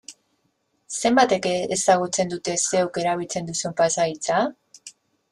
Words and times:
Zenbatek 1.01 1.43
ezagutzen 1.75 2.31
dute 2.31 2.55
zeuk 2.69 2.97
erabiltzen 3.01 3.45
duzun 3.51 3.75
pasahitza? 3.83 4.41